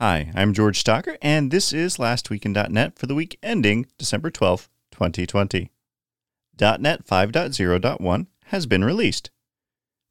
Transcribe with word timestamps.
Hi, 0.00 0.30
I'm 0.32 0.54
George 0.54 0.84
Stocker, 0.84 1.16
and 1.20 1.50
this 1.50 1.72
is 1.72 1.98
Last 1.98 2.30
Week 2.30 2.46
in 2.46 2.52
.NET 2.52 2.96
for 2.96 3.06
the 3.08 3.16
week 3.16 3.36
ending 3.42 3.86
December 3.98 4.30
12th, 4.30 4.68
2020. 4.92 5.72
.NET 6.60 7.04
5.0.1 7.04 8.26
has 8.44 8.66
been 8.66 8.84
released. 8.84 9.32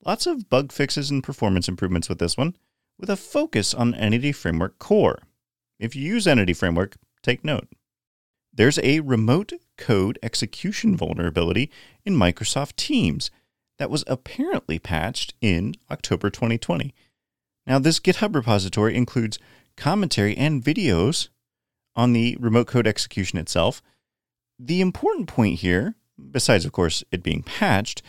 Lots 0.04 0.28
of 0.28 0.50
bug 0.50 0.73
fixes 0.73 1.10
and 1.10 1.23
performance 1.23 1.70
improvements 1.70 2.10
with 2.10 2.20
this 2.20 2.36
one, 2.36 2.58
with 3.00 3.10
a 3.10 3.15
focus 3.15 3.73
on 3.73 3.96
Entity 3.96 4.34
Framework 4.34 4.78
Core. 4.78 5.20
If 5.80 5.96
you 5.96 6.04
use 6.04 6.28
Entity 6.28 6.52
Framework, 6.52 6.98
take 7.24 7.46
note. 7.46 7.70
There's 8.54 8.80
a 8.80 9.00
remote 9.00 9.54
code 9.78 10.20
execution 10.22 10.98
vulnerability 10.98 11.72
in 12.04 12.14
Microsoft 12.14 12.76
Teams 12.76 13.32
that 13.80 13.90
was 13.90 14.04
apparently 14.06 14.80
patched 14.80 15.34
in 15.40 15.76
October 15.90 16.30
2020. 16.30 16.94
Now, 17.66 17.80
this 17.80 18.02
GitHub 18.02 18.36
repository 18.36 18.94
includes 18.94 19.40
commentary 19.78 20.36
and 20.36 20.64
videos 20.64 21.30
on 21.95 22.13
the 22.13 22.36
remote 22.40 22.67
code 22.67 22.88
execution 22.88 23.40
itself. 23.40 23.81
The 24.59 24.81
important 24.81 25.27
point 25.27 25.59
here, 25.59 25.95
besides, 26.31 26.66
of 26.66 26.72
course, 26.72 27.03
it 27.12 27.23
being 27.23 27.44
patched, 27.44 28.02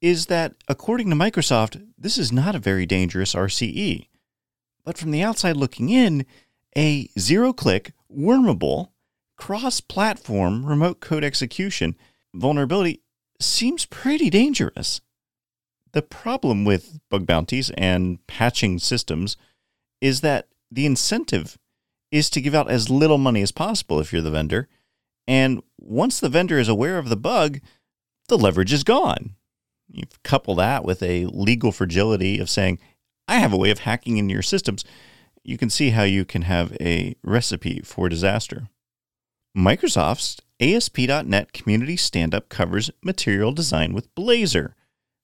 is 0.00 0.26
that 0.26 0.54
according 0.66 1.10
to 1.10 1.16
Microsoft, 1.16 1.82
this 1.96 2.18
is 2.18 2.32
not 2.32 2.54
a 2.54 2.58
very 2.58 2.86
dangerous 2.86 3.34
RCE. 3.34 4.08
But 4.84 4.98
from 4.98 5.10
the 5.10 5.22
outside 5.22 5.56
looking 5.56 5.90
in, 5.90 6.24
a 6.76 7.08
zero 7.18 7.52
click, 7.52 7.92
wormable, 8.10 8.88
cross 9.36 9.80
platform 9.80 10.66
remote 10.66 11.00
code 11.00 11.24
execution 11.24 11.96
vulnerability 12.34 13.00
seems 13.40 13.86
pretty 13.86 14.30
dangerous. 14.30 15.00
The 15.92 16.02
problem 16.02 16.64
with 16.64 17.00
bug 17.10 17.26
bounties 17.26 17.70
and 17.70 18.24
patching 18.26 18.78
systems 18.78 19.36
is 20.00 20.20
that 20.20 20.48
the 20.70 20.86
incentive 20.86 21.58
is 22.10 22.30
to 22.30 22.40
give 22.40 22.54
out 22.54 22.70
as 22.70 22.90
little 22.90 23.18
money 23.18 23.42
as 23.42 23.52
possible 23.52 24.00
if 24.00 24.12
you're 24.12 24.22
the 24.22 24.30
vendor. 24.30 24.68
And 25.26 25.62
once 25.78 26.18
the 26.18 26.28
vendor 26.28 26.58
is 26.58 26.68
aware 26.68 26.98
of 26.98 27.08
the 27.08 27.16
bug, 27.16 27.60
the 28.28 28.38
leverage 28.38 28.72
is 28.72 28.84
gone. 28.84 29.36
You 29.88 30.04
couple 30.22 30.54
that 30.56 30.84
with 30.84 31.02
a 31.02 31.26
legal 31.26 31.72
fragility 31.72 32.38
of 32.38 32.50
saying, 32.50 32.78
I 33.26 33.36
have 33.36 33.52
a 33.52 33.56
way 33.56 33.70
of 33.70 33.80
hacking 33.80 34.16
into 34.16 34.32
your 34.32 34.42
systems. 34.42 34.84
You 35.42 35.56
can 35.56 35.70
see 35.70 35.90
how 35.90 36.02
you 36.02 36.24
can 36.24 36.42
have 36.42 36.76
a 36.80 37.16
recipe 37.22 37.80
for 37.80 38.08
disaster. 38.08 38.68
Microsoft's 39.56 40.40
ASP.NET 40.60 41.52
Community 41.52 41.96
Standup 41.96 42.48
covers 42.48 42.90
material 43.02 43.52
design 43.52 43.94
with 43.94 44.14
Blazor, 44.14 44.74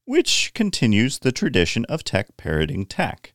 which 0.04 0.52
continues 0.54 1.18
the 1.18 1.32
tradition 1.32 1.84
of 1.86 2.02
tech 2.02 2.36
parroting 2.36 2.86
tech. 2.86 3.34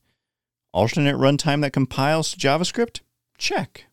Alternate 0.74 1.16
runtime 1.16 1.62
that 1.62 1.74
compiles 1.74 2.32
to 2.32 2.38
JavaScript? 2.38 3.02
Check. 3.38 3.86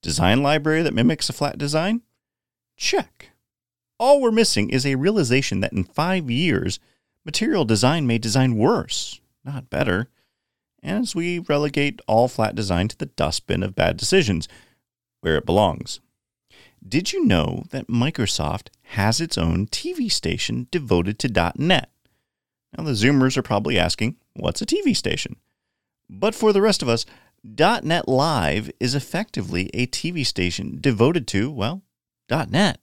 Design 0.00 0.42
library 0.42 0.82
that 0.82 0.94
mimics 0.94 1.28
a 1.28 1.32
flat 1.32 1.58
design? 1.58 2.02
Check. 2.76 3.30
All 3.98 4.20
we're 4.20 4.30
missing 4.30 4.70
is 4.70 4.86
a 4.86 4.94
realization 4.94 5.60
that 5.60 5.72
in 5.72 5.84
five 5.84 6.30
years, 6.30 6.78
material 7.24 7.64
design 7.64 8.06
may 8.06 8.18
design 8.18 8.56
worse, 8.56 9.20
not 9.44 9.70
better, 9.70 10.08
as 10.82 11.14
we 11.14 11.38
relegate 11.38 12.00
all 12.06 12.28
flat 12.28 12.54
design 12.54 12.88
to 12.88 12.96
the 12.96 13.06
dustbin 13.06 13.62
of 13.62 13.74
bad 13.74 13.96
decisions, 13.96 14.48
where 15.20 15.36
it 15.36 15.46
belongs. 15.46 16.00
Did 16.86 17.12
you 17.12 17.24
know 17.24 17.64
that 17.70 17.88
Microsoft 17.88 18.68
has 18.82 19.20
its 19.20 19.36
own 19.36 19.66
TV 19.66 20.10
station 20.10 20.68
devoted 20.70 21.18
to 21.20 21.52
.NET? 21.56 21.90
Now, 22.76 22.84
the 22.84 22.92
Zoomers 22.92 23.36
are 23.36 23.42
probably 23.42 23.78
asking, 23.78 24.16
what's 24.34 24.62
a 24.62 24.66
TV 24.66 24.94
station? 24.94 25.36
But 26.08 26.34
for 26.34 26.52
the 26.52 26.62
rest 26.62 26.82
of 26.82 26.88
us, 26.88 27.04
.NET 27.44 28.08
Live 28.08 28.70
is 28.80 28.94
effectively 28.94 29.70
a 29.74 29.86
TV 29.86 30.24
station 30.24 30.78
devoted 30.80 31.26
to, 31.28 31.50
well, 31.50 31.82
.NET. 32.30 32.80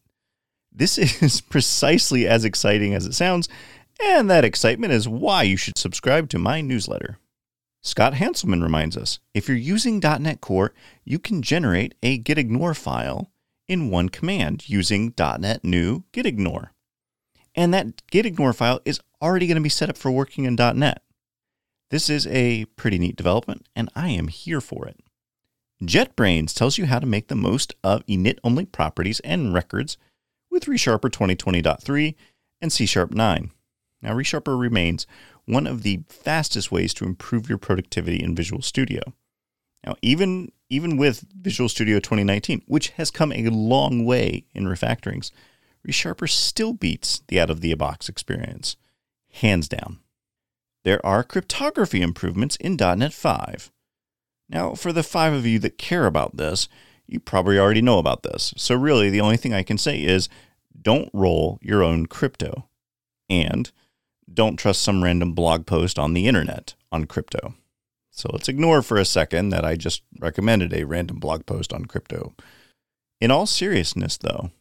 This 0.71 0.97
is 1.21 1.41
precisely 1.41 2.27
as 2.27 2.45
exciting 2.45 2.93
as 2.93 3.05
it 3.05 3.13
sounds, 3.13 3.47
and 4.03 4.29
that 4.29 4.45
excitement 4.45 4.93
is 4.93 5.07
why 5.07 5.43
you 5.43 5.57
should 5.57 5.77
subscribe 5.77 6.29
to 6.29 6.39
my 6.39 6.61
newsletter. 6.61 7.17
Scott 7.81 8.13
Hanselman 8.13 8.63
reminds 8.63 8.95
us 8.95 9.19
if 9.33 9.47
you're 9.47 9.57
using 9.57 9.99
.NET 9.99 10.39
Core, 10.39 10.73
you 11.03 11.19
can 11.19 11.41
generate 11.41 11.95
a 12.01 12.19
gitignore 12.19 12.75
file 12.75 13.29
in 13.67 13.89
one 13.89 14.09
command 14.09 14.69
using 14.69 15.13
.NET 15.17 15.63
New 15.63 16.03
gitignore. 16.13 16.69
And 17.55 17.73
that 17.73 18.05
gitignore 18.07 18.55
file 18.55 18.79
is 18.85 19.01
already 19.21 19.47
going 19.47 19.55
to 19.55 19.61
be 19.61 19.69
set 19.69 19.89
up 19.89 19.97
for 19.97 20.11
working 20.11 20.45
in 20.45 20.55
.NET. 20.55 21.01
This 21.93 22.09
is 22.09 22.25
a 22.25 22.65
pretty 22.75 22.97
neat 22.97 23.15
development, 23.15 23.67
and 23.75 23.87
I 23.95 24.09
am 24.09 24.27
here 24.27 24.61
for 24.61 24.87
it. 24.87 24.99
JetBrains 25.83 26.51
tells 26.51 26.79
you 26.79 26.87
how 26.87 26.97
to 26.97 27.05
make 27.05 27.27
the 27.27 27.35
most 27.35 27.75
of 27.83 28.03
init-only 28.07 28.65
properties 28.65 29.19
and 29.19 29.53
records 29.53 29.99
with 30.49 30.65
ReSharper 30.65 31.11
2020.3 31.11 32.15
and 32.59 32.73
C 32.73 32.87
Sharp 32.87 33.11
9. 33.11 33.51
Now, 34.01 34.15
ReSharper 34.15 34.59
remains 34.59 35.05
one 35.45 35.67
of 35.67 35.83
the 35.83 36.01
fastest 36.09 36.71
ways 36.71 36.95
to 36.95 37.05
improve 37.05 37.47
your 37.47 37.59
productivity 37.59 38.23
in 38.23 38.35
Visual 38.35 38.63
Studio. 38.63 39.03
Now, 39.85 39.93
even 40.01 40.51
even 40.71 40.97
with 40.97 41.27
Visual 41.39 41.69
Studio 41.69 41.99
2019, 41.99 42.63
which 42.65 42.89
has 42.89 43.11
come 43.11 43.31
a 43.31 43.49
long 43.49 44.03
way 44.03 44.45
in 44.55 44.63
refactorings, 44.65 45.29
ReSharper 45.87 46.27
still 46.27 46.73
beats 46.73 47.21
the 47.27 47.39
out 47.39 47.51
of 47.51 47.61
the 47.61 47.71
box 47.75 48.09
experience, 48.09 48.77
hands 49.29 49.67
down. 49.67 49.99
There 50.83 51.03
are 51.05 51.23
cryptography 51.23 52.01
improvements 52.01 52.55
in 52.57 52.75
.NET 52.75 53.13
5. 53.13 53.71
Now, 54.49 54.75
for 54.75 54.91
the 54.91 55.03
five 55.03 55.33
of 55.33 55.45
you 55.45 55.59
that 55.59 55.77
care 55.77 56.05
about 56.05 56.37
this, 56.37 56.67
you 57.07 57.19
probably 57.19 57.57
already 57.57 57.81
know 57.81 57.99
about 57.99 58.23
this. 58.23 58.53
So, 58.57 58.75
really, 58.75 59.09
the 59.09 59.21
only 59.21 59.37
thing 59.37 59.53
I 59.53 59.63
can 59.63 59.77
say 59.77 60.01
is 60.01 60.29
don't 60.79 61.09
roll 61.13 61.59
your 61.61 61.83
own 61.83 62.05
crypto. 62.05 62.67
And 63.29 63.71
don't 64.31 64.57
trust 64.57 64.81
some 64.81 65.03
random 65.03 65.33
blog 65.33 65.65
post 65.65 65.99
on 65.99 66.13
the 66.13 66.27
internet 66.27 66.75
on 66.91 67.05
crypto. 67.05 67.55
So 68.11 68.29
let's 68.31 68.47
ignore 68.47 68.81
for 68.81 68.97
a 68.97 69.05
second 69.05 69.49
that 69.49 69.65
I 69.65 69.75
just 69.75 70.03
recommended 70.19 70.73
a 70.73 70.85
random 70.85 71.19
blog 71.19 71.45
post 71.45 71.73
on 71.73 71.85
crypto. 71.85 72.33
In 73.19 73.31
all 73.31 73.45
seriousness, 73.45 74.17
though, 74.17 74.51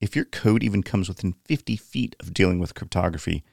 if 0.00 0.16
your 0.16 0.24
code 0.24 0.62
even 0.62 0.82
comes 0.82 1.08
within 1.08 1.34
50 1.44 1.76
feet 1.76 2.16
of 2.20 2.34
dealing 2.34 2.58
with 2.58 2.74
cryptography, 2.74 3.44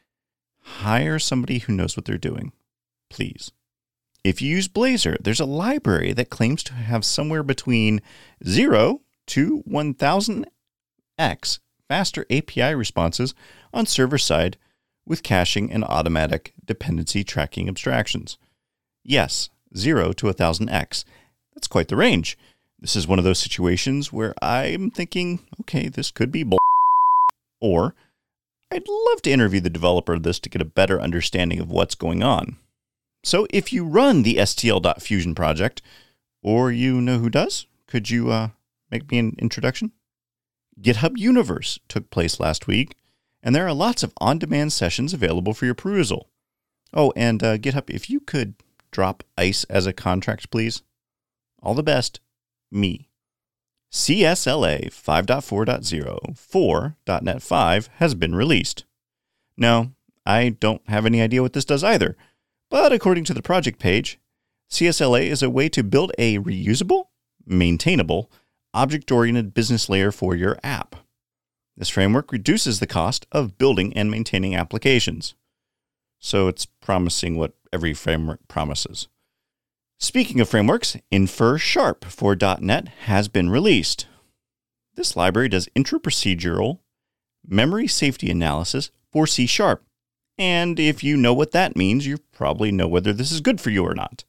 hire 0.65 1.19
somebody 1.19 1.59
who 1.59 1.73
knows 1.73 1.95
what 1.95 2.05
they're 2.05 2.17
doing, 2.17 2.51
please. 3.09 3.51
If 4.23 4.41
you 4.41 4.49
use 4.49 4.67
Blazor, 4.67 5.17
there's 5.21 5.39
a 5.39 5.45
library 5.45 6.11
that 6.13 6.31
claims 6.31 6.63
to 6.63 6.73
have 6.73 7.05
somewhere 7.05 7.43
between 7.43 8.01
0 8.43 9.01
to 9.27 9.63
1000x 9.69 11.59
faster 11.87 12.25
API 12.31 12.73
responses 12.73 13.35
on 13.71 13.85
server 13.85 14.17
side 14.17 14.57
with 15.05 15.21
caching 15.21 15.71
and 15.71 15.83
automatic 15.83 16.53
dependency 16.65 17.23
tracking 17.23 17.67
abstractions. 17.67 18.39
Yes, 19.03 19.51
0 19.77 20.13
to 20.13 20.25
1000x. 20.25 21.05
That's 21.53 21.67
quite 21.67 21.89
the 21.89 21.95
range. 21.95 22.37
This 22.79 22.95
is 22.95 23.07
one 23.07 23.19
of 23.19 23.25
those 23.25 23.39
situations 23.39 24.11
where 24.11 24.33
I'm 24.41 24.89
thinking, 24.89 25.39
okay, 25.61 25.87
this 25.87 26.09
could 26.09 26.31
be 26.31 26.43
bull. 26.43 26.57
Or 27.61 27.93
I'd 28.71 28.87
love 28.87 29.21
to 29.23 29.31
interview 29.31 29.59
the 29.59 29.69
developer 29.69 30.13
of 30.13 30.23
this 30.23 30.39
to 30.39 30.49
get 30.49 30.61
a 30.61 30.65
better 30.65 30.99
understanding 30.99 31.59
of 31.59 31.69
what's 31.69 31.95
going 31.95 32.23
on. 32.23 32.57
So 33.23 33.47
if 33.49 33.71
you 33.71 33.85
run 33.85 34.23
the 34.23 34.35
STL.Fusion 34.35 35.35
project, 35.35 35.81
or 36.41 36.71
you 36.71 37.01
know 37.01 37.19
who 37.19 37.29
does, 37.29 37.65
could 37.87 38.09
you 38.09 38.31
uh, 38.31 38.49
make 38.91 39.09
me 39.09 39.17
an 39.19 39.35
introduction? 39.39 39.91
GitHub 40.79 41.17
Universe 41.17 41.79
took 41.87 42.09
place 42.09 42.39
last 42.39 42.67
week, 42.67 42.95
and 43.41 43.55
there 43.55 43.67
are 43.67 43.73
lots 43.73 44.03
of 44.03 44.13
on 44.19 44.39
demand 44.39 44.73
sessions 44.73 45.13
available 45.13 45.53
for 45.53 45.65
your 45.65 45.75
perusal. 45.75 46.29
Oh, 46.93 47.13
and 47.15 47.41
uh, 47.43 47.57
GitHub, 47.57 47.89
if 47.89 48.09
you 48.09 48.19
could 48.19 48.55
drop 48.91 49.23
ICE 49.37 49.63
as 49.65 49.85
a 49.85 49.93
contract, 49.93 50.49
please. 50.51 50.81
All 51.61 51.73
the 51.73 51.83
best, 51.83 52.19
me. 52.71 53.09
CSLA 53.91 54.87
5.4.0 54.87 56.37
4.NET 56.37 57.41
5 57.41 57.89
has 57.97 58.15
been 58.15 58.35
released. 58.35 58.85
No, 59.57 59.91
I 60.25 60.49
don't 60.49 60.81
have 60.87 61.05
any 61.05 61.21
idea 61.21 61.41
what 61.41 61.53
this 61.53 61.65
does 61.65 61.83
either, 61.83 62.17
but 62.69 62.91
according 62.91 63.23
to 63.25 63.33
the 63.33 63.41
project 63.41 63.79
page, 63.79 64.19
CSLA 64.69 65.27
is 65.27 65.43
a 65.43 65.49
way 65.49 65.69
to 65.69 65.83
build 65.83 66.11
a 66.17 66.39
reusable, 66.39 67.05
maintainable, 67.45 68.31
object 68.73 69.11
oriented 69.11 69.53
business 69.53 69.87
layer 69.87 70.11
for 70.11 70.35
your 70.35 70.57
app. 70.63 70.95
This 71.77 71.89
framework 71.89 72.31
reduces 72.31 72.79
the 72.79 72.87
cost 72.87 73.25
of 73.31 73.57
building 73.57 73.93
and 73.93 74.09
maintaining 74.09 74.55
applications. 74.55 75.35
So 76.19 76.47
it's 76.47 76.65
promising 76.65 77.37
what 77.37 77.53
every 77.71 77.93
framework 77.93 78.47
promises. 78.47 79.07
Speaking 79.97 80.39
of 80.39 80.49
frameworks, 80.49 80.97
Infer 81.09 81.57
Sharp 81.57 82.05
for 82.05 82.35
.NET 82.35 82.87
has 83.05 83.27
been 83.27 83.49
released. 83.49 84.07
This 84.95 85.15
library 85.15 85.49
does 85.49 85.69
intra-procedural 85.73 86.79
memory 87.47 87.87
safety 87.87 88.29
analysis 88.29 88.91
for 89.11 89.25
C 89.25 89.45
Sharp. 89.45 89.83
And 90.37 90.79
if 90.79 91.03
you 91.03 91.15
know 91.15 91.33
what 91.33 91.51
that 91.51 91.77
means, 91.77 92.05
you 92.05 92.17
probably 92.33 92.71
know 92.71 92.87
whether 92.87 93.13
this 93.13 93.31
is 93.31 93.39
good 93.39 93.61
for 93.61 93.69
you 93.69 93.85
or 93.85 93.95
not. 93.95 94.25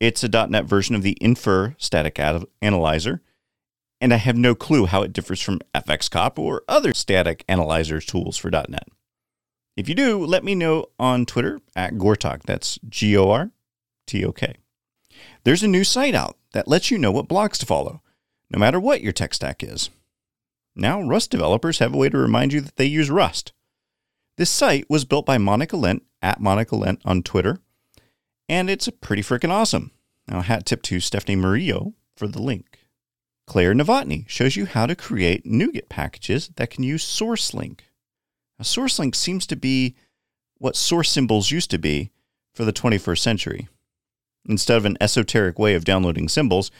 It's 0.00 0.24
a 0.24 0.28
.NET 0.28 0.64
version 0.64 0.94
of 0.96 1.02
the 1.02 1.16
Infer 1.20 1.76
static 1.78 2.18
analyzer, 2.60 3.20
and 4.00 4.12
I 4.12 4.16
have 4.16 4.36
no 4.36 4.54
clue 4.54 4.86
how 4.86 5.02
it 5.02 5.12
differs 5.12 5.40
from 5.40 5.60
FXCOP 5.74 6.38
or 6.38 6.62
other 6.66 6.94
static 6.94 7.44
analyzer 7.48 8.00
tools 8.00 8.36
for 8.38 8.50
.NET. 8.50 8.88
If 9.76 9.88
you 9.88 9.94
do, 9.94 10.24
let 10.24 10.42
me 10.42 10.54
know 10.54 10.86
on 10.98 11.26
Twitter 11.26 11.60
at 11.76 11.94
Gortok. 11.94 12.42
That's 12.42 12.78
G 12.88 13.16
O 13.16 13.30
R 13.30 13.50
T 14.06 14.24
O 14.24 14.32
K. 14.32 14.56
There's 15.44 15.62
a 15.62 15.68
new 15.68 15.84
site 15.84 16.14
out 16.14 16.36
that 16.52 16.68
lets 16.68 16.90
you 16.90 16.98
know 16.98 17.12
what 17.12 17.28
blogs 17.28 17.58
to 17.58 17.66
follow, 17.66 18.02
no 18.50 18.58
matter 18.58 18.78
what 18.78 19.00
your 19.00 19.12
tech 19.12 19.34
stack 19.34 19.62
is. 19.62 19.90
Now, 20.76 21.00
Rust 21.00 21.30
developers 21.30 21.78
have 21.78 21.94
a 21.94 21.96
way 21.96 22.08
to 22.08 22.18
remind 22.18 22.52
you 22.52 22.60
that 22.60 22.76
they 22.76 22.84
use 22.84 23.10
Rust. 23.10 23.52
This 24.36 24.50
site 24.50 24.88
was 24.88 25.04
built 25.04 25.26
by 25.26 25.38
Monica 25.38 25.76
Lent 25.76 26.04
at 26.22 26.40
Monica 26.40 26.76
Lent 26.76 27.00
on 27.04 27.22
Twitter, 27.22 27.60
and 28.48 28.70
it's 28.70 28.88
pretty 29.00 29.22
freaking 29.22 29.50
awesome. 29.50 29.90
Now, 30.28 30.42
hat 30.42 30.66
tip 30.66 30.82
to 30.82 31.00
Stephanie 31.00 31.36
Murillo 31.36 31.94
for 32.16 32.28
the 32.28 32.40
link. 32.40 32.78
Claire 33.46 33.74
Novotny 33.74 34.28
shows 34.28 34.56
you 34.56 34.66
how 34.66 34.86
to 34.86 34.94
create 34.94 35.44
NuGet 35.44 35.88
packages 35.88 36.50
that 36.56 36.70
can 36.70 36.84
use 36.84 37.04
SourceLink. 37.04 37.80
A 38.58 38.62
SourceLink 38.62 39.14
seems 39.14 39.46
to 39.46 39.56
be 39.56 39.96
what 40.58 40.76
source 40.76 41.10
symbols 41.10 41.50
used 41.50 41.70
to 41.70 41.78
be 41.78 42.10
for 42.54 42.64
the 42.64 42.72
21st 42.72 43.18
century. 43.18 43.68
Instead 44.48 44.76
of 44.76 44.84
an 44.84 44.96
esoteric 45.00 45.58
way 45.58 45.74
of 45.74 45.84
downloading 45.84 46.28
symbols 46.28 46.70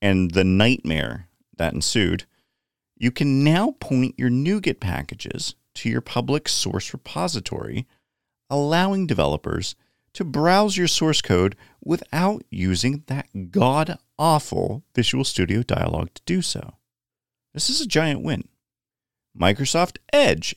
and 0.00 0.32
the 0.32 0.44
nightmare 0.44 1.28
that 1.56 1.74
ensued, 1.74 2.24
you 2.96 3.10
can 3.10 3.44
now 3.44 3.76
point 3.80 4.18
your 4.18 4.30
NuGet 4.30 4.80
packages 4.80 5.54
to 5.74 5.88
your 5.88 6.00
public 6.00 6.48
source 6.48 6.92
repository, 6.92 7.86
allowing 8.48 9.06
developers 9.06 9.74
to 10.12 10.24
browse 10.24 10.76
your 10.76 10.88
source 10.88 11.22
code 11.22 11.56
without 11.82 12.42
using 12.50 13.04
that 13.06 13.50
god 13.50 13.98
awful 14.18 14.84
Visual 14.94 15.24
Studio 15.24 15.62
dialog 15.62 16.08
to 16.14 16.22
do 16.26 16.42
so. 16.42 16.74
This 17.54 17.70
is 17.70 17.80
a 17.80 17.86
giant 17.86 18.22
win. 18.22 18.48
Microsoft 19.38 19.98
Edge 20.12 20.54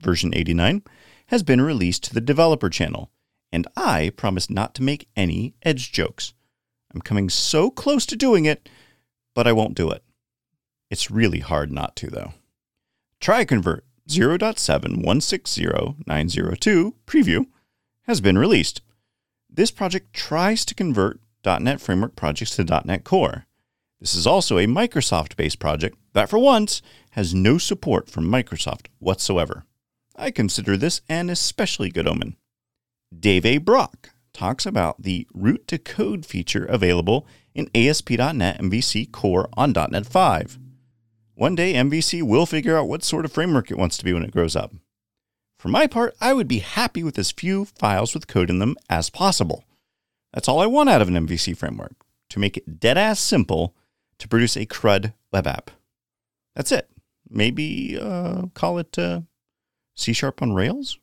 version 0.00 0.32
89 0.34 0.82
has 1.28 1.42
been 1.42 1.60
released 1.60 2.04
to 2.04 2.14
the 2.14 2.20
developer 2.20 2.68
channel, 2.68 3.10
and 3.52 3.66
I 3.76 4.10
promise 4.16 4.50
not 4.50 4.74
to 4.76 4.82
make 4.82 5.08
any 5.16 5.54
Edge 5.62 5.92
jokes. 5.92 6.32
I'm 6.94 7.00
coming 7.00 7.28
so 7.28 7.70
close 7.70 8.06
to 8.06 8.16
doing 8.16 8.44
it, 8.44 8.68
but 9.34 9.46
I 9.46 9.52
won't 9.52 9.74
do 9.74 9.90
it. 9.90 10.02
It's 10.90 11.10
really 11.10 11.40
hard 11.40 11.70
not 11.70 11.94
to, 11.96 12.08
though. 12.08 12.32
TryConvert 13.20 13.80
0.7160902 14.08 16.94
preview 17.06 17.46
has 18.02 18.20
been 18.20 18.38
released. 18.38 18.80
This 19.50 19.70
project 19.70 20.14
tries 20.14 20.64
to 20.64 20.74
convert 20.74 21.20
.NET 21.44 21.80
Framework 21.80 22.16
projects 22.16 22.56
to 22.56 22.82
.NET 22.84 23.04
Core. 23.04 23.46
This 24.00 24.14
is 24.14 24.26
also 24.26 24.58
a 24.58 24.66
Microsoft 24.66 25.36
based 25.36 25.58
project 25.58 25.98
that, 26.12 26.30
for 26.30 26.38
once, 26.38 26.80
has 27.10 27.34
no 27.34 27.58
support 27.58 28.08
from 28.08 28.30
Microsoft 28.30 28.86
whatsoever. 28.98 29.64
I 30.16 30.30
consider 30.30 30.76
this 30.76 31.00
an 31.08 31.30
especially 31.30 31.90
good 31.90 32.08
omen. 32.08 32.36
Dave 33.16 33.46
A. 33.46 33.58
Brock 33.58 34.10
talks 34.32 34.66
about 34.66 35.02
the 35.02 35.26
route 35.32 35.66
to 35.66 35.78
code 35.78 36.26
feature 36.26 36.64
available 36.66 37.26
in 37.54 37.70
ASP.NET 37.74 38.60
MVC 38.60 39.10
Core 39.10 39.48
on 39.56 39.72
.NET 39.72 40.06
5. 40.06 40.58
One 41.34 41.54
day, 41.54 41.72
MVC 41.74 42.22
will 42.22 42.46
figure 42.46 42.76
out 42.76 42.88
what 42.88 43.02
sort 43.02 43.24
of 43.24 43.32
framework 43.32 43.70
it 43.70 43.78
wants 43.78 43.96
to 43.98 44.04
be 44.04 44.12
when 44.12 44.24
it 44.24 44.32
grows 44.32 44.54
up. 44.54 44.74
For 45.58 45.68
my 45.68 45.86
part, 45.86 46.14
I 46.20 46.34
would 46.34 46.48
be 46.48 46.58
happy 46.58 47.02
with 47.02 47.18
as 47.18 47.32
few 47.32 47.64
files 47.64 48.14
with 48.14 48.28
code 48.28 48.50
in 48.50 48.58
them 48.58 48.76
as 48.90 49.10
possible. 49.10 49.64
That's 50.32 50.48
all 50.48 50.60
I 50.60 50.66
want 50.66 50.90
out 50.90 51.00
of 51.00 51.08
an 51.08 51.14
MVC 51.26 51.56
framework 51.56 51.94
to 52.30 52.38
make 52.38 52.56
it 52.56 52.78
dead 52.78 52.98
ass 52.98 53.18
simple 53.18 53.74
to 54.18 54.28
produce 54.28 54.56
a 54.56 54.66
CRUD 54.66 55.14
web 55.32 55.46
app. 55.46 55.70
That's 56.54 56.72
it. 56.72 56.90
Maybe 57.28 57.98
uh, 58.00 58.46
call 58.54 58.78
it 58.78 58.98
uh, 58.98 59.22
C 59.96 60.12
Sharp 60.12 60.42
on 60.42 60.54
Rails? 60.54 60.98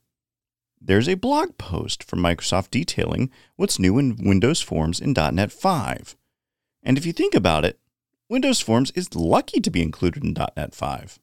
There's 0.81 1.09
a 1.09 1.15
blog 1.15 1.57
post 1.57 2.03
from 2.03 2.19
Microsoft 2.19 2.71
detailing 2.71 3.31
what's 3.55 3.79
new 3.79 3.97
in 3.97 4.17
Windows 4.23 4.61
Forms 4.61 4.99
in 4.99 5.13
.NET 5.13 5.51
5. 5.51 6.15
And 6.83 6.97
if 6.97 7.05
you 7.05 7.13
think 7.13 7.33
about 7.33 7.65
it, 7.65 7.79
Windows 8.29 8.61
Forms 8.61 8.91
is 8.91 9.15
lucky 9.15 9.59
to 9.59 9.71
be 9.71 9.81
included 9.81 10.23
in 10.23 10.35
.NET 10.55 10.75
5. 10.75 11.19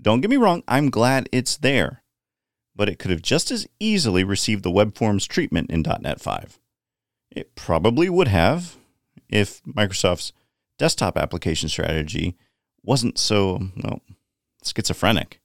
Don't 0.00 0.20
get 0.20 0.30
me 0.30 0.36
wrong, 0.36 0.62
I'm 0.68 0.90
glad 0.90 1.28
it's 1.32 1.56
there, 1.56 2.02
but 2.74 2.88
it 2.88 2.98
could 2.98 3.10
have 3.10 3.22
just 3.22 3.50
as 3.50 3.66
easily 3.80 4.24
received 4.24 4.62
the 4.62 4.70
web 4.70 4.96
forms 4.96 5.26
treatment 5.26 5.70
in 5.70 5.82
.NET 5.82 6.20
5. 6.20 6.58
It 7.30 7.54
probably 7.54 8.08
would 8.08 8.28
have 8.28 8.76
if 9.28 9.62
Microsoft's 9.64 10.32
desktop 10.78 11.16
application 11.16 11.68
strategy 11.68 12.36
wasn't 12.82 13.18
so, 13.18 13.68
well, 13.82 14.00
schizophrenic. 14.62 15.40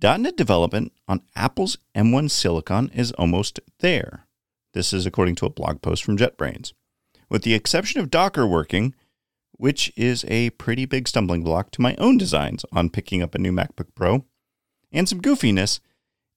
.NET 0.00 0.36
development 0.36 0.92
on 1.06 1.22
Apple's 1.34 1.78
M1 1.94 2.30
Silicon 2.30 2.90
is 2.94 3.12
almost 3.12 3.60
there. 3.80 4.26
This 4.74 4.92
is 4.92 5.06
according 5.06 5.34
to 5.36 5.46
a 5.46 5.50
blog 5.50 5.82
post 5.82 6.04
from 6.04 6.16
JetBrains. 6.16 6.72
With 7.28 7.42
the 7.42 7.54
exception 7.54 8.00
of 8.00 8.10
Docker 8.10 8.46
working, 8.46 8.94
which 9.52 9.92
is 9.96 10.24
a 10.28 10.50
pretty 10.50 10.84
big 10.84 11.08
stumbling 11.08 11.42
block 11.42 11.70
to 11.72 11.82
my 11.82 11.96
own 11.96 12.16
designs 12.16 12.64
on 12.72 12.90
picking 12.90 13.22
up 13.22 13.34
a 13.34 13.38
new 13.38 13.52
MacBook 13.52 13.88
Pro. 13.94 14.24
And 14.92 15.08
some 15.08 15.20
goofiness, 15.20 15.80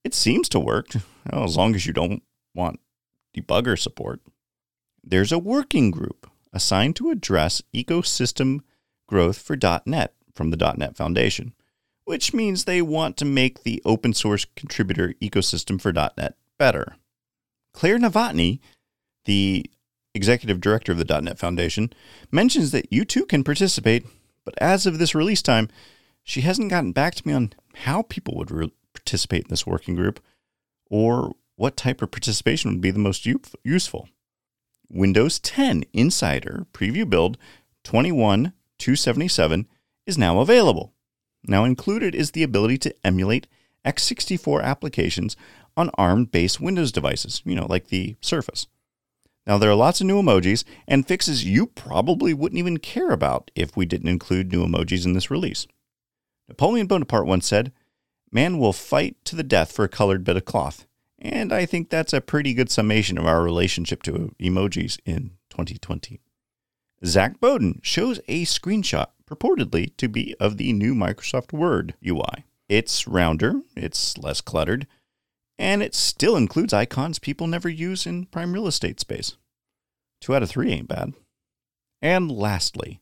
it 0.03 0.13
seems 0.13 0.49
to 0.49 0.59
work, 0.59 0.87
well, 1.31 1.43
as 1.43 1.55
long 1.55 1.75
as 1.75 1.85
you 1.85 1.93
don't 1.93 2.23
want 2.55 2.79
debugger 3.37 3.77
support. 3.77 4.21
There's 5.03 5.31
a 5.31 5.39
working 5.39 5.91
group 5.91 6.29
assigned 6.51 6.95
to 6.97 7.11
address 7.11 7.61
ecosystem 7.73 8.61
growth 9.07 9.37
for 9.37 9.57
.NET 9.85 10.13
from 10.33 10.49
the 10.49 10.73
.NET 10.77 10.97
Foundation, 10.97 11.53
which 12.11 12.33
means 12.33 12.65
they 12.65 12.81
want 12.81 13.15
to 13.15 13.23
make 13.23 13.63
the 13.63 13.81
open 13.85 14.13
source 14.13 14.45
contributor 14.57 15.13
ecosystem 15.21 15.79
for 15.79 15.93
.NET 15.93 16.35
better. 16.59 16.97
Claire 17.73 17.97
Novotny, 17.97 18.59
the 19.23 19.65
executive 20.13 20.59
director 20.59 20.91
of 20.91 20.97
the 20.97 21.21
.NET 21.21 21.39
Foundation, 21.39 21.93
mentions 22.29 22.71
that 22.71 22.91
you 22.91 23.05
too 23.05 23.25
can 23.25 23.45
participate, 23.45 24.05
but 24.43 24.53
as 24.57 24.85
of 24.85 24.99
this 24.99 25.15
release 25.15 25.41
time, 25.41 25.69
she 26.21 26.41
hasn't 26.41 26.69
gotten 26.69 26.91
back 26.91 27.15
to 27.15 27.25
me 27.25 27.33
on 27.33 27.53
how 27.75 28.01
people 28.01 28.35
would 28.35 28.51
re- 28.51 28.73
participate 28.93 29.43
in 29.43 29.49
this 29.49 29.65
working 29.65 29.95
group 29.95 30.19
or 30.89 31.31
what 31.55 31.77
type 31.77 32.01
of 32.01 32.11
participation 32.11 32.71
would 32.71 32.81
be 32.81 32.91
the 32.91 32.99
most 32.99 33.25
u- 33.25 33.39
useful. 33.63 34.09
Windows 34.89 35.39
10 35.39 35.85
Insider 35.93 36.67
Preview 36.73 37.09
Build 37.09 37.37
21277 37.85 39.65
is 40.05 40.17
now 40.17 40.41
available. 40.41 40.91
Now 41.43 41.63
included 41.63 42.15
is 42.15 42.31
the 42.31 42.43
ability 42.43 42.77
to 42.79 42.95
emulate 43.03 43.47
x64 43.85 44.63
applications 44.63 45.35
on 45.75 45.89
ARM 45.95 46.25
based 46.25 46.59
Windows 46.59 46.91
devices, 46.91 47.41
you 47.45 47.55
know, 47.55 47.65
like 47.65 47.87
the 47.87 48.15
Surface. 48.21 48.67
Now, 49.47 49.57
there 49.57 49.71
are 49.71 49.75
lots 49.75 49.99
of 50.01 50.07
new 50.07 50.21
emojis 50.21 50.63
and 50.87 51.07
fixes 51.07 51.43
you 51.43 51.65
probably 51.65 52.33
wouldn't 52.33 52.59
even 52.59 52.77
care 52.77 53.09
about 53.09 53.49
if 53.55 53.75
we 53.75 53.85
didn't 53.85 54.07
include 54.07 54.51
new 54.51 54.65
emojis 54.65 55.05
in 55.05 55.13
this 55.13 55.31
release. 55.31 55.65
Napoleon 56.47 56.85
Bonaparte 56.85 57.25
once 57.25 57.47
said, 57.47 57.71
Man 58.31 58.59
will 58.59 58.73
fight 58.73 59.17
to 59.25 59.35
the 59.35 59.43
death 59.43 59.71
for 59.71 59.83
a 59.83 59.89
colored 59.89 60.23
bit 60.23 60.37
of 60.37 60.45
cloth. 60.45 60.85
And 61.17 61.51
I 61.51 61.65
think 61.65 61.89
that's 61.89 62.13
a 62.13 62.21
pretty 62.21 62.53
good 62.53 62.69
summation 62.71 63.17
of 63.17 63.25
our 63.25 63.43
relationship 63.43 64.03
to 64.03 64.33
emojis 64.39 64.99
in 65.05 65.31
2020. 65.49 66.19
Zac 67.03 67.39
Bowden 67.39 67.79
shows 67.83 68.19
a 68.27 68.45
screenshot 68.45 69.07
purportedly 69.31 69.95
to 69.97 70.09
be 70.09 70.35
of 70.39 70.57
the 70.57 70.73
new 70.73 70.93
Microsoft 70.93 71.53
Word 71.53 71.95
UI. 72.05 72.45
It's 72.67 73.07
rounder, 73.07 73.61
it's 73.75 74.17
less 74.17 74.41
cluttered, 74.41 74.87
and 75.57 75.81
it 75.81 75.95
still 75.95 76.35
includes 76.35 76.73
icons 76.73 77.19
people 77.19 77.47
never 77.47 77.69
use 77.69 78.05
in 78.05 78.25
prime 78.25 78.53
real 78.53 78.67
estate 78.67 78.99
space. 78.99 79.37
Two 80.19 80.35
out 80.35 80.43
of 80.43 80.49
three 80.49 80.71
ain't 80.71 80.87
bad. 80.87 81.13
And 82.01 82.31
lastly, 82.31 83.01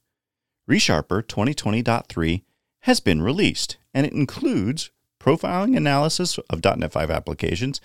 ReSharper 0.69 1.23
2020.3 1.23 2.43
has 2.81 2.99
been 2.99 3.21
released, 3.21 3.77
and 3.93 4.05
it 4.05 4.13
includes 4.13 4.91
profiling 5.19 5.75
analysis 5.75 6.37
of 6.49 6.63
.NET 6.63 6.91
5 6.91 7.09
applications 7.09 7.81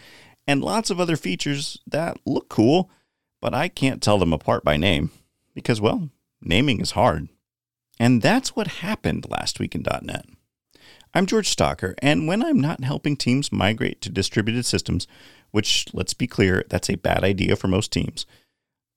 and 0.46 0.62
lots 0.62 0.90
of 0.90 1.00
other 1.00 1.16
features 1.16 1.80
that 1.86 2.18
look 2.26 2.48
cool, 2.48 2.90
but 3.40 3.54
I 3.54 3.68
can't 3.68 4.02
tell 4.02 4.18
them 4.18 4.32
apart 4.32 4.64
by 4.64 4.76
name 4.76 5.10
because, 5.54 5.80
well, 5.80 6.10
naming 6.42 6.80
is 6.80 6.92
hard. 6.92 7.28
And 7.98 8.22
that's 8.22 8.56
what 8.56 8.66
happened 8.66 9.26
last 9.28 9.60
week 9.60 9.74
in 9.74 9.84
.NET. 10.02 10.26
I'm 11.14 11.26
George 11.26 11.54
Stocker, 11.54 11.94
and 11.98 12.26
when 12.26 12.42
I'm 12.44 12.60
not 12.60 12.82
helping 12.82 13.16
teams 13.16 13.52
migrate 13.52 14.00
to 14.00 14.10
distributed 14.10 14.66
systems, 14.66 15.06
which, 15.52 15.86
let's 15.92 16.14
be 16.14 16.26
clear, 16.26 16.64
that's 16.68 16.90
a 16.90 16.96
bad 16.96 17.22
idea 17.22 17.54
for 17.54 17.68
most 17.68 17.92
teams, 17.92 18.26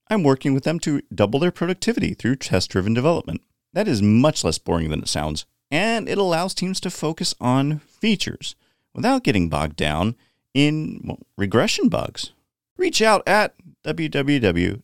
I'm 0.09 0.23
working 0.23 0.55
with 0.55 0.63
them 0.63 0.79
to 0.79 1.03
double 1.13 1.39
their 1.39 1.51
productivity 1.51 2.15
through 2.15 2.37
test 2.37 2.71
driven 2.71 2.95
development. 2.95 3.41
That 3.73 3.87
is 3.87 4.01
much 4.01 4.43
less 4.43 4.57
boring 4.57 4.89
than 4.89 5.01
it 5.01 5.09
sounds, 5.09 5.45
and 5.69 6.09
it 6.09 6.17
allows 6.17 6.55
teams 6.55 6.79
to 6.79 6.89
focus 6.89 7.35
on 7.39 7.77
features 7.79 8.55
without 8.95 9.23
getting 9.23 9.49
bogged 9.49 9.75
down 9.75 10.15
in 10.55 11.01
well, 11.03 11.19
regression 11.37 11.89
bugs. 11.89 12.31
Reach 12.77 12.99
out 13.01 13.21
at 13.27 13.53
www 13.83 14.81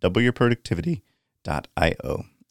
doubleyourproductivity.io. 0.00 2.24